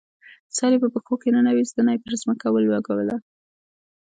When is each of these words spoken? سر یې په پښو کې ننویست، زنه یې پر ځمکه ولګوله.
سر 0.57 0.71
یې 0.73 0.79
په 0.83 0.89
پښو 0.93 1.15
کې 1.21 1.29
ننویست، 1.35 1.75
زنه 1.77 1.91
یې 1.93 1.99
پر 2.03 2.13
ځمکه 2.21 2.47
ولګوله. 2.49 3.15